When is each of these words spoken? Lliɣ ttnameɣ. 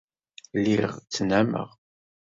Lliɣ 0.59 0.91
ttnameɣ. 0.99 1.69